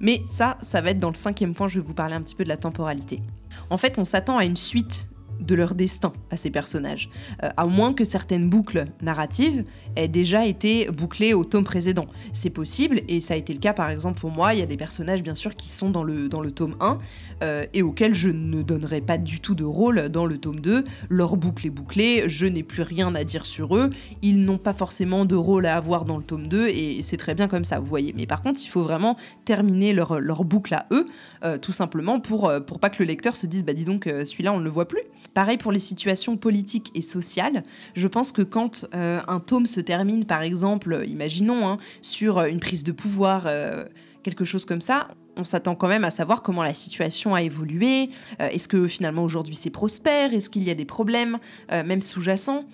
Mais 0.00 0.20
ça, 0.26 0.58
ça 0.62 0.80
va 0.80 0.90
être 0.90 0.98
dans 0.98 1.10
le 1.10 1.14
cinquième 1.14 1.54
point, 1.54 1.68
je 1.68 1.78
vais 1.78 1.86
vous 1.86 1.94
parler 1.94 2.14
un 2.14 2.20
petit 2.20 2.34
peu 2.34 2.42
de 2.42 2.48
la 2.48 2.56
temporalité. 2.56 3.22
En 3.70 3.76
fait, 3.76 3.98
on 3.98 4.04
s'attend 4.04 4.36
à 4.36 4.44
une 4.44 4.56
suite 4.56 5.08
de 5.42 5.54
leur 5.54 5.74
destin 5.74 6.12
à 6.30 6.36
ces 6.36 6.50
personnages, 6.50 7.08
euh, 7.42 7.50
à 7.56 7.66
moins 7.66 7.92
que 7.92 8.04
certaines 8.04 8.48
boucles 8.48 8.86
narratives 9.02 9.64
aient 9.96 10.08
déjà 10.08 10.46
été 10.46 10.86
bouclées 10.90 11.34
au 11.34 11.44
tome 11.44 11.64
précédent. 11.64 12.06
C'est 12.32 12.50
possible, 12.50 13.02
et 13.08 13.20
ça 13.20 13.34
a 13.34 13.36
été 13.36 13.52
le 13.52 13.58
cas 13.58 13.72
par 13.72 13.90
exemple 13.90 14.20
pour 14.20 14.30
moi, 14.30 14.54
il 14.54 14.60
y 14.60 14.62
a 14.62 14.66
des 14.66 14.76
personnages 14.76 15.22
bien 15.22 15.34
sûr 15.34 15.54
qui 15.56 15.68
sont 15.68 15.90
dans 15.90 16.04
le, 16.04 16.28
tome 16.50 16.76
1, 16.80 16.98
euh, 17.42 17.66
et 17.74 17.82
auxquels 17.82 18.14
je 18.14 18.28
ne 18.28 18.62
donnerai 18.62 19.00
pas 19.00 19.18
du 19.18 19.40
tout 19.40 19.54
de 19.54 19.64
rôle 19.64 20.08
dans 20.08 20.26
le 20.26 20.38
tome 20.38 20.60
2, 20.60 20.84
leur 21.08 21.36
boucle 21.36 21.66
est 21.66 21.70
bouclée, 21.70 22.24
je 22.28 22.46
n'ai 22.46 22.62
plus 22.62 22.82
rien 22.82 23.14
à 23.14 23.24
dire 23.24 23.46
sur 23.46 23.76
eux, 23.76 23.90
ils 24.22 24.44
n'ont 24.44 24.58
pas 24.58 24.72
forcément 24.72 25.24
de 25.24 25.34
rôle 25.34 25.66
à 25.66 25.76
avoir 25.76 26.04
dans 26.04 26.16
le 26.16 26.24
tome 26.24 26.48
2, 26.48 26.68
et 26.68 27.02
c'est 27.02 27.16
très 27.16 27.34
bien 27.34 27.48
comme 27.48 27.64
ça, 27.64 27.80
vous 27.80 27.86
voyez. 27.86 28.12
Mais 28.16 28.26
par 28.26 28.42
contre, 28.42 28.60
il 28.62 28.68
faut 28.68 28.82
vraiment 28.82 29.16
terminer 29.44 29.92
leur, 29.92 30.20
leur 30.20 30.44
boucle 30.44 30.74
à 30.74 30.86
eux, 30.92 31.06
euh, 31.44 31.58
tout 31.58 31.72
simplement 31.72 32.20
pour, 32.20 32.50
pour 32.66 32.78
pas 32.78 32.90
que 32.90 33.02
le 33.02 33.06
lecteur 33.06 33.36
se 33.36 33.46
dise, 33.46 33.64
bah 33.64 33.74
dis 33.74 33.84
donc, 33.84 34.04
celui-là 34.04 34.52
on 34.52 34.58
ne 34.58 34.64
le 34.64 34.70
voit 34.70 34.88
plus. 34.88 35.02
Pareil 35.34 35.56
pour 35.56 35.72
les 35.72 35.78
situations 35.78 36.36
politiques 36.36 36.90
et 36.94 37.00
sociales. 37.00 37.62
Je 37.94 38.06
pense 38.06 38.32
que 38.32 38.42
quand 38.42 38.86
euh, 38.94 39.20
un 39.26 39.40
tome 39.40 39.66
se 39.66 39.80
termine, 39.80 40.26
par 40.26 40.42
exemple, 40.42 41.04
imaginons, 41.08 41.66
hein, 41.66 41.78
sur 42.02 42.40
une 42.44 42.60
prise 42.60 42.84
de 42.84 42.92
pouvoir, 42.92 43.44
euh, 43.46 43.84
quelque 44.22 44.44
chose 44.44 44.66
comme 44.66 44.82
ça, 44.82 45.08
on 45.36 45.44
s'attend 45.44 45.74
quand 45.74 45.88
même 45.88 46.04
à 46.04 46.10
savoir 46.10 46.42
comment 46.42 46.62
la 46.62 46.74
situation 46.74 47.34
a 47.34 47.42
évolué. 47.42 48.10
Euh, 48.40 48.48
est-ce 48.48 48.68
que 48.68 48.86
finalement 48.88 49.24
aujourd'hui 49.24 49.54
c'est 49.54 49.70
prospère? 49.70 50.34
Est-ce 50.34 50.50
qu'il 50.50 50.64
y 50.64 50.70
a 50.70 50.74
des 50.74 50.84
problèmes, 50.84 51.38
même 51.70 52.02
sous-jacents? 52.02 52.66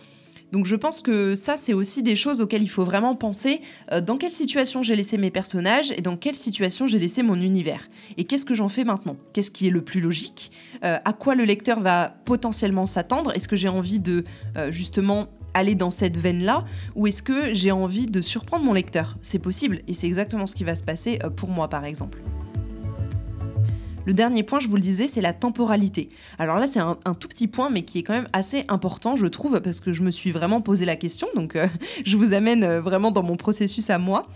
Donc 0.53 0.67
je 0.67 0.77
pense 0.77 1.01
que 1.01 1.35
ça, 1.35 1.57
c'est 1.57 1.75
aussi 1.75 2.03
des 2.03 2.17
choses 2.17 2.41
auxquelles 2.41 2.63
il 2.63 2.71
faut 2.71 2.85
vraiment 2.85 3.15
penser. 3.15 3.61
Euh, 3.93 4.01
dans 4.01 4.17
quelle 4.17 4.33
situation 4.33 4.83
j'ai 4.83 4.97
laissé 4.97 5.19
mes 5.19 5.31
personnages 5.31 5.93
et 5.93 6.01
dans 6.01 6.17
quelle 6.17 6.35
situation 6.35 6.87
j'ai 6.87 6.99
laissé 6.99 7.23
mon 7.23 7.35
univers? 7.35 7.89
Et 8.17 8.25
qu'est-ce 8.25 8.45
que 8.45 8.55
j'en 8.55 8.69
fais 8.69 8.85
maintenant? 8.85 9.17
Qu'est-ce 9.33 9.51
qui 9.51 9.67
est 9.67 9.71
le 9.71 9.83
plus 9.83 10.01
logique? 10.01 10.51
Euh, 10.85 10.99
À 11.05 11.13
quoi 11.13 11.35
le 11.35 11.45
lecteur 11.45 11.81
va 11.81 12.15
potentiellement 12.25 12.87
s'attendre? 12.87 13.33
Est-ce 13.35 13.49
que 13.49 13.57
j'ai 13.57 13.69
envie 13.69 14.01
de 14.01 14.25
euh, 14.57 14.73
justement 14.73 15.29
aller 15.55 15.75
dans 15.75 15.91
cette 15.91 16.17
veine-là? 16.17 16.65
Ou 16.95 17.07
est-ce 17.07 17.23
que 17.23 17.53
j'ai 17.53 17.73
envie 17.73 18.07
de 18.07 18.21
surprendre 18.21 18.65
mon 18.65 18.73
lecteur? 18.73 19.17
C'est 19.23 19.39
possible 19.39 19.83
et 19.87 19.95
c'est 19.95 20.07
exactement 20.07 20.47
ce 20.47 20.55
qui 20.55 20.65
va 20.65 20.75
se 20.75 20.85
passer 20.85 21.19
pour 21.37 21.51
moi 21.51 21.69
par 21.69 21.85
exemple. 21.85 22.23
Le 24.09 24.15
dernier 24.15 24.43
point, 24.43 24.59
je 24.59 24.69
vous 24.69 24.77
le 24.77 24.81
disais, 24.81 25.07
c'est 25.07 25.21
la 25.21 25.35
temporalité. 25.35 26.09
Alors 26.39 26.59
là, 26.59 26.67
c'est 26.67 26.81
un, 26.81 26.95
tout 26.95 27.29
petit 27.29 27.47
point, 27.47 27.69
mais 27.69 27.83
qui 27.83 27.99
est 27.99 28.03
quand 28.03 28.15
même 28.15 28.29
assez 28.33 28.65
important, 28.69 29.17
je 29.17 29.27
trouve, 29.27 29.61
parce 29.61 29.81
que 29.81 29.93
je 29.93 30.03
me 30.03 30.11
suis 30.11 30.33
vraiment 30.33 30.63
posé 30.63 30.87
la 30.87 30.97
question, 30.97 31.29
donc 31.37 31.57
euh, 31.57 31.69
je 32.07 32.17
vous 32.17 32.33
amène 32.33 32.65
euh, 32.65 32.81
vraiment 32.81 33.11
dans 33.11 33.23
mon 33.23 33.37
processus 33.37 33.91
à 33.91 33.99
moi. 33.99 34.27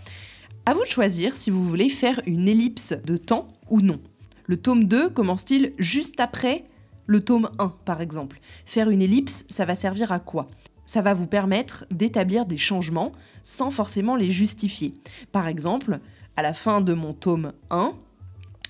À 0.67 0.75
vous 0.75 0.83
de 0.83 0.87
choisir 0.87 1.35
si 1.35 1.49
vous 1.49 1.67
voulez 1.67 1.89
faire 1.89 2.21
une 2.27 2.47
ellipse 2.47 2.93
de 3.03 3.17
temps 3.17 3.47
ou 3.67 3.81
non. 3.81 3.99
Le 4.45 4.57
tome 4.57 4.85
2 4.85 5.09
commence-t-il 5.09 5.73
juste 5.79 6.19
après 6.19 6.65
le 7.07 7.21
tome 7.21 7.49
1, 7.57 7.73
par 7.83 7.99
exemple? 7.99 8.41
Faire 8.65 8.91
une 8.91 9.01
ellipse, 9.01 9.47
ça 9.49 9.65
va 9.65 9.73
servir 9.73 10.11
à 10.11 10.19
quoi? 10.19 10.47
Ça 10.85 11.01
va 11.01 11.15
vous 11.15 11.25
permettre 11.25 11.85
d'établir 11.89 12.45
des 12.45 12.59
changements 12.59 13.11
sans 13.41 13.71
forcément 13.71 14.15
les 14.15 14.29
justifier. 14.29 14.93
Par 15.31 15.47
exemple, 15.47 15.97
à 16.35 16.43
la 16.43 16.53
fin 16.53 16.79
de 16.79 16.93
mon 16.93 17.13
tome 17.13 17.53
1, 17.71 17.95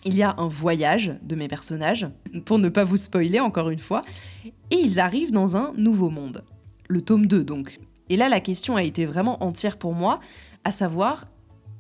il 0.06 0.16
y 0.16 0.24
a 0.24 0.36
un 0.38 0.48
voyage 0.48 1.16
de 1.22 1.36
mes 1.36 1.48
personnages, 1.48 2.08
pour 2.46 2.60
ne 2.60 2.70
pas 2.70 2.84
vous 2.84 2.98
spoiler 2.98 3.40
encore 3.40 3.70
une 3.70 3.80
fois, 3.80 4.04
et 4.72 4.76
ils 4.76 5.00
arrivent 5.00 5.32
dans 5.32 5.56
un 5.56 5.74
nouveau 5.78 6.10
monde. 6.10 6.44
Le 6.90 7.02
tome 7.02 7.28
2 7.28 7.44
donc. 7.44 7.80
Et 8.10 8.18
là, 8.18 8.30
la 8.30 8.40
question 8.40 8.76
a 8.76 8.84
été 8.84 9.06
vraiment 9.06 9.44
entière 9.44 9.78
pour 9.78 9.94
moi, 9.94 10.20
à 10.64 10.72
savoir, 10.72 11.28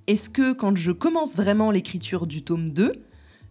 est-ce 0.07 0.29
que 0.29 0.53
quand 0.53 0.75
je 0.75 0.91
commence 0.91 1.35
vraiment 1.35 1.71
l'écriture 1.71 2.27
du 2.27 2.43
tome 2.43 2.71
2, 2.71 2.93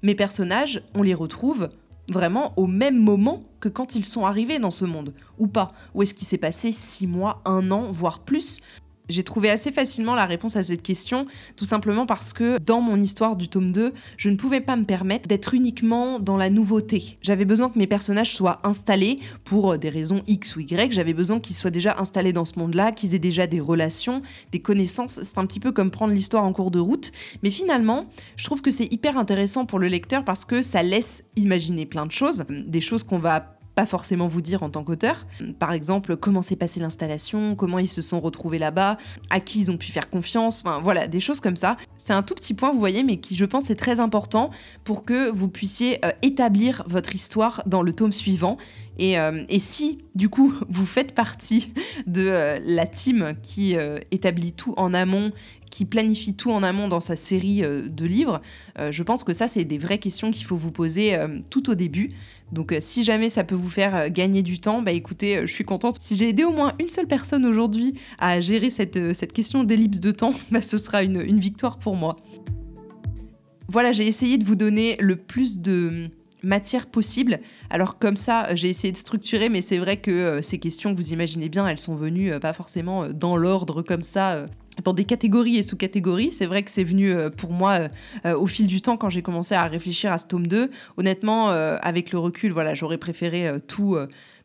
mes 0.02 0.14
personnages, 0.14 0.82
on 0.94 1.02
les 1.02 1.14
retrouve 1.14 1.70
vraiment 2.10 2.52
au 2.56 2.66
même 2.66 2.98
moment 2.98 3.44
que 3.60 3.68
quand 3.68 3.94
ils 3.94 4.04
sont 4.04 4.26
arrivés 4.26 4.58
dans 4.58 4.72
ce 4.72 4.84
monde, 4.84 5.14
ou 5.38 5.46
pas? 5.46 5.72
Ou 5.94 6.02
est-ce 6.02 6.14
qu'il 6.14 6.26
s'est 6.26 6.38
passé 6.38 6.72
6 6.72 7.06
mois, 7.06 7.40
1 7.44 7.70
an, 7.70 7.92
voire 7.92 8.20
plus? 8.20 8.60
J'ai 9.08 9.22
trouvé 9.22 9.50
assez 9.50 9.72
facilement 9.72 10.14
la 10.14 10.26
réponse 10.26 10.56
à 10.56 10.62
cette 10.62 10.82
question, 10.82 11.26
tout 11.56 11.64
simplement 11.64 12.06
parce 12.06 12.32
que 12.32 12.58
dans 12.58 12.80
mon 12.80 13.00
histoire 13.00 13.36
du 13.36 13.48
tome 13.48 13.72
2, 13.72 13.92
je 14.16 14.30
ne 14.30 14.36
pouvais 14.36 14.60
pas 14.60 14.76
me 14.76 14.84
permettre 14.84 15.28
d'être 15.28 15.54
uniquement 15.54 16.18
dans 16.18 16.36
la 16.36 16.50
nouveauté. 16.50 17.18
J'avais 17.22 17.44
besoin 17.44 17.68
que 17.68 17.78
mes 17.78 17.86
personnages 17.86 18.34
soient 18.34 18.60
installés 18.64 19.18
pour 19.44 19.78
des 19.78 19.88
raisons 19.88 20.22
X 20.26 20.56
ou 20.56 20.60
Y, 20.60 20.92
j'avais 20.92 21.14
besoin 21.14 21.40
qu'ils 21.40 21.56
soient 21.56 21.70
déjà 21.70 21.96
installés 21.98 22.32
dans 22.32 22.44
ce 22.44 22.58
monde-là, 22.58 22.92
qu'ils 22.92 23.14
aient 23.14 23.18
déjà 23.18 23.46
des 23.46 23.60
relations, 23.60 24.22
des 24.50 24.60
connaissances. 24.60 25.20
C'est 25.22 25.38
un 25.38 25.46
petit 25.46 25.60
peu 25.60 25.72
comme 25.72 25.90
prendre 25.90 26.12
l'histoire 26.12 26.44
en 26.44 26.52
cours 26.52 26.70
de 26.70 26.78
route. 26.78 27.12
Mais 27.42 27.50
finalement, 27.50 28.06
je 28.36 28.44
trouve 28.44 28.62
que 28.62 28.70
c'est 28.70 28.92
hyper 28.92 29.18
intéressant 29.18 29.66
pour 29.66 29.78
le 29.78 29.88
lecteur 29.88 30.24
parce 30.24 30.44
que 30.44 30.62
ça 30.62 30.82
laisse 30.82 31.24
imaginer 31.36 31.86
plein 31.86 32.06
de 32.06 32.12
choses, 32.12 32.44
des 32.48 32.80
choses 32.80 33.02
qu'on 33.02 33.18
va 33.18 33.58
pas 33.74 33.86
forcément 33.86 34.28
vous 34.28 34.40
dire 34.40 34.62
en 34.62 34.70
tant 34.70 34.84
qu'auteur. 34.84 35.26
Par 35.58 35.72
exemple, 35.72 36.16
comment 36.16 36.42
s'est 36.42 36.56
passée 36.56 36.80
l'installation, 36.80 37.54
comment 37.54 37.78
ils 37.78 37.88
se 37.88 38.02
sont 38.02 38.20
retrouvés 38.20 38.58
là-bas, 38.58 38.98
à 39.30 39.40
qui 39.40 39.60
ils 39.60 39.70
ont 39.70 39.76
pu 39.76 39.92
faire 39.92 40.10
confiance, 40.10 40.62
enfin 40.64 40.80
voilà, 40.82 41.08
des 41.08 41.20
choses 41.20 41.40
comme 41.40 41.56
ça. 41.56 41.76
C'est 41.96 42.12
un 42.12 42.22
tout 42.22 42.34
petit 42.34 42.54
point, 42.54 42.72
vous 42.72 42.78
voyez, 42.78 43.02
mais 43.02 43.18
qui 43.18 43.36
je 43.36 43.44
pense 43.44 43.70
est 43.70 43.74
très 43.74 44.00
important 44.00 44.50
pour 44.84 45.04
que 45.04 45.30
vous 45.30 45.48
puissiez 45.48 46.04
euh, 46.04 46.10
établir 46.22 46.82
votre 46.86 47.14
histoire 47.14 47.62
dans 47.66 47.82
le 47.82 47.92
tome 47.92 48.12
suivant. 48.12 48.56
Et, 48.98 49.18
euh, 49.18 49.44
si, 49.58 49.98
du 50.14 50.28
coup, 50.28 50.52
vous 50.68 50.86
faites 50.86 51.14
partie 51.14 51.72
de 52.06 52.26
euh, 52.28 52.58
la 52.64 52.86
team 52.86 53.34
qui 53.42 53.76
établit 54.10 54.52
tout 54.52 54.74
en 54.76 54.94
amont, 54.94 55.32
qui 55.70 55.84
planifie 55.84 56.34
tout 56.34 56.50
en 56.50 56.62
amont 56.62 56.88
dans 56.88 57.00
sa 57.00 57.16
série 57.16 57.62
de 57.62 58.04
livres, 58.04 58.42
je 58.78 59.02
pense 59.02 59.24
que 59.24 59.32
ça, 59.32 59.46
c'est 59.46 59.64
des 59.64 59.78
vraies 59.78 59.98
questions 59.98 60.30
qu'il 60.30 60.44
faut 60.44 60.56
vous 60.56 60.70
poser 60.70 61.18
tout 61.48 61.70
au 61.70 61.74
début. 61.74 62.10
Donc 62.52 62.72
euh, 62.72 62.78
si 62.80 63.02
jamais 63.02 63.30
ça 63.30 63.44
peut 63.44 63.54
vous 63.54 63.70
faire 63.70 63.96
euh, 63.96 64.08
gagner 64.10 64.42
du 64.42 64.60
temps, 64.60 64.82
bah 64.82 64.92
écoutez, 64.92 65.38
euh, 65.38 65.46
je 65.46 65.52
suis 65.52 65.64
contente. 65.64 65.96
Si 66.00 66.16
j'ai 66.16 66.28
aidé 66.28 66.44
au 66.44 66.52
moins 66.52 66.74
une 66.78 66.90
seule 66.90 67.06
personne 67.06 67.46
aujourd'hui 67.46 67.94
à 68.18 68.40
gérer 68.40 68.68
cette, 68.68 69.14
cette 69.14 69.32
question 69.32 69.64
d'ellipse 69.64 70.00
de 70.00 70.12
temps, 70.12 70.34
bah 70.50 70.62
ce 70.62 70.76
sera 70.76 71.02
une 71.02 71.40
victoire 71.40 71.78
pour 71.78 71.96
moi. 71.96 72.16
Voilà, 73.68 73.92
j'ai 73.92 74.06
essayé 74.06 74.36
de 74.36 74.44
vous 74.44 74.54
donner 74.54 74.96
le 75.00 75.16
plus 75.16 75.58
de 75.58 76.10
matière 76.42 76.86
possible. 76.86 77.40
Alors 77.70 77.98
comme 77.98 78.16
ça, 78.16 78.54
j'ai 78.54 78.68
essayé 78.68 78.92
de 78.92 78.96
structurer, 78.96 79.48
mais 79.48 79.60
c'est 79.62 79.78
vrai 79.78 79.98
que 79.98 80.40
ces 80.42 80.58
questions, 80.58 80.94
vous 80.94 81.12
imaginez 81.12 81.48
bien, 81.48 81.66
elles 81.66 81.78
sont 81.78 81.96
venues 81.96 82.38
pas 82.40 82.52
forcément 82.52 83.08
dans 83.08 83.36
l'ordre 83.36 83.82
comme 83.82 84.02
ça 84.02 84.46
dans 84.84 84.94
des 84.94 85.04
catégories 85.04 85.58
et 85.58 85.62
sous-catégories. 85.62 86.32
C'est 86.32 86.46
vrai 86.46 86.62
que 86.62 86.70
c'est 86.70 86.84
venu 86.84 87.12
euh, 87.12 87.30
pour 87.30 87.52
moi 87.52 87.72
euh, 87.72 87.88
euh, 88.26 88.36
au 88.36 88.46
fil 88.46 88.66
du 88.66 88.80
temps 88.80 88.96
quand 88.96 89.10
j'ai 89.10 89.22
commencé 89.22 89.54
à 89.54 89.66
réfléchir 89.66 90.12
à 90.12 90.18
ce 90.18 90.26
tome 90.26 90.46
2. 90.46 90.70
Honnêtement, 90.96 91.48
avec 91.48 92.12
le 92.12 92.18
recul, 92.18 92.52
voilà, 92.52 92.74
j'aurais 92.74 92.98
préféré 92.98 93.60
tout, 93.66 93.96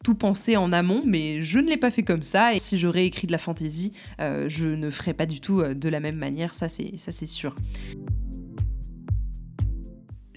tout 0.04 0.16
penser 0.16 0.58
en 0.58 0.72
amont, 0.72 1.04
mais 1.06 1.42
je 1.42 1.60
ne 1.60 1.70
l'ai 1.70 1.78
pas 1.78 1.92
fait 1.92 2.04
comme 2.04 2.24
ça. 2.24 2.54
Et 2.54 2.60
si 2.60 2.78
j'aurais 2.78 3.06
écrit 3.06 3.28
de 3.28 3.32
la 3.32 3.38
fantaisie, 3.38 3.94
je 4.20 4.66
ne 4.66 4.90
ferais 4.90 5.14
pas 5.14 5.26
du 5.26 5.40
tout 5.40 5.62
de 5.62 5.90
la 5.90 6.00
même 6.00 6.18
manière, 6.18 6.54
ça 6.54 6.68
c'est 6.70 7.26
sûr. 7.26 7.56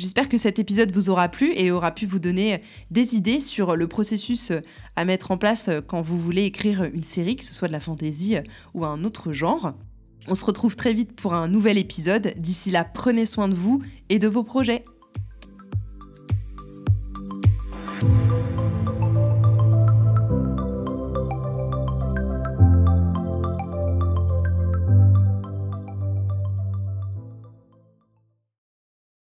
J'espère 0.00 0.30
que 0.30 0.38
cet 0.38 0.58
épisode 0.58 0.92
vous 0.92 1.10
aura 1.10 1.28
plu 1.28 1.52
et 1.54 1.70
aura 1.70 1.90
pu 1.90 2.06
vous 2.06 2.20
donner 2.20 2.62
des 2.90 3.16
idées 3.16 3.38
sur 3.38 3.76
le 3.76 3.86
processus 3.86 4.50
à 4.96 5.04
mettre 5.04 5.30
en 5.30 5.36
place 5.36 5.68
quand 5.88 6.00
vous 6.00 6.18
voulez 6.18 6.44
écrire 6.44 6.84
une 6.84 7.02
série, 7.02 7.36
que 7.36 7.44
ce 7.44 7.52
soit 7.52 7.68
de 7.68 7.74
la 7.74 7.80
fantaisie 7.80 8.36
ou 8.72 8.86
un 8.86 9.04
autre 9.04 9.34
genre. 9.34 9.74
On 10.26 10.34
se 10.34 10.46
retrouve 10.46 10.74
très 10.74 10.94
vite 10.94 11.12
pour 11.12 11.34
un 11.34 11.48
nouvel 11.48 11.76
épisode. 11.76 12.32
D'ici 12.38 12.70
là, 12.70 12.82
prenez 12.82 13.26
soin 13.26 13.46
de 13.46 13.54
vous 13.54 13.82
et 14.08 14.18
de 14.18 14.26
vos 14.26 14.42
projets. 14.42 14.86